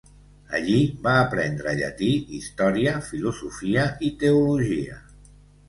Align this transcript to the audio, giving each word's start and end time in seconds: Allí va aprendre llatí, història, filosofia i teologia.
Allí 0.59 0.77
va 1.07 1.13
aprendre 1.25 1.73
llatí, 1.81 2.09
història, 2.39 2.95
filosofia 3.13 3.87
i 4.11 4.13
teologia. 4.25 5.01